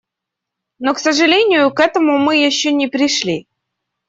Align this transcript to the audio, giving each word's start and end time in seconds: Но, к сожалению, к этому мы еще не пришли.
Но, 0.79 0.95
к 0.95 0.99
сожалению, 0.99 1.69
к 1.71 1.79
этому 1.79 2.17
мы 2.17 2.37
еще 2.43 2.73
не 2.73 2.87
пришли. 2.87 3.47